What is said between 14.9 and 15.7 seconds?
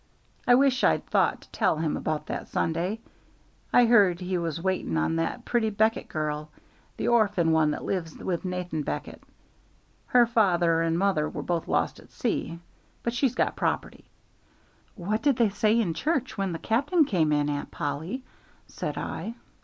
"What did they